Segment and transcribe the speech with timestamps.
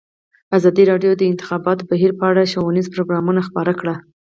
[0.57, 3.95] ازادي راډیو د د انتخاباتو بهیر په اړه ښوونیز پروګرامونه خپاره کړي.